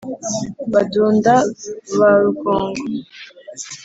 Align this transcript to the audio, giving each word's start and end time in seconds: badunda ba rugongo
badunda 0.71 1.33
ba 1.97 2.09
rugongo 2.21 2.81